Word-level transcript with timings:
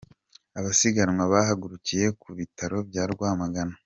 Abasiganwa 0.59 1.23
bahagurukiye 1.33 2.07
ku 2.21 2.27
Bitaro 2.37 2.77
bya 2.89 3.03
Rwamagana. 3.11 3.75